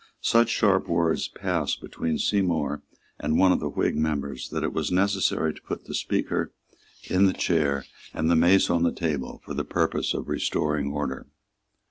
[0.23, 2.81] Such sharp words passed between Seymour
[3.19, 6.51] and one of the Whig members that it was necessary to put the Speaker
[7.03, 11.27] in the chair and the mace on the table for the purpose of restoring order.